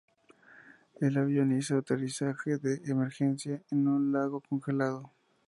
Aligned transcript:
El 0.99 1.15
avión 1.15 1.55
hizo 1.55 1.75
un 1.75 1.81
aterrizaje 1.81 2.57
de 2.57 2.81
emergencia 2.91 3.61
en 3.69 3.87
un 3.87 4.11
lago 4.11 4.41
congelado. 4.41 5.11